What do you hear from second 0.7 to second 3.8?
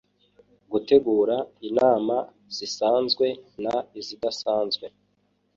gutegura inama zisanzwe n